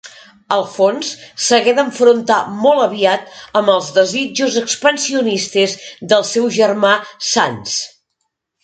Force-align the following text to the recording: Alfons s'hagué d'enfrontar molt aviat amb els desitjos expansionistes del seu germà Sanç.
Alfons 0.53 1.09
s'hagué 1.47 1.75
d'enfrontar 1.79 2.39
molt 2.63 2.85
aviat 2.85 3.29
amb 3.61 3.75
els 3.75 3.93
desitjos 3.99 4.59
expansionistes 4.65 5.79
del 6.15 6.31
seu 6.35 6.51
germà 6.61 6.97
Sanç. 7.33 7.81